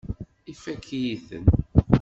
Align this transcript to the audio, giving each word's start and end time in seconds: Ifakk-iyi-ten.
Ifakk-iyi-ten. 0.51 1.45